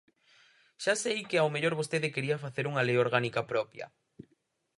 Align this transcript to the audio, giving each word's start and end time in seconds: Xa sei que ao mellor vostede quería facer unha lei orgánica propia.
Xa 0.83 0.93
sei 1.03 1.19
que 1.29 1.37
ao 1.39 1.53
mellor 1.53 1.73
vostede 1.79 2.13
quería 2.15 2.41
facer 2.45 2.65
unha 2.71 2.85
lei 2.87 2.97
orgánica 3.05 3.41
propia. 3.51 3.85